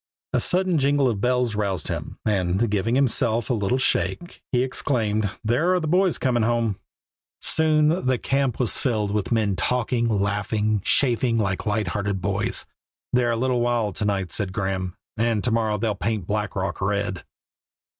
[0.33, 5.29] A sudden jingle of bells roused him, and, giving himself a little shake, he exclaimed,
[5.43, 6.79] "There are the boys coming home."
[7.39, 12.65] Soon the camp was filled with men talking, laughing, chaffing like light hearted boys.
[13.13, 16.55] "They are a little wild to night," said Graeme, "and to morrow they'll paint Black
[16.55, 17.23] Rock red."